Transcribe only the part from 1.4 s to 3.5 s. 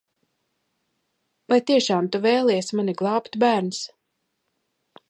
Vai tiešām tu vēlies mani glābt,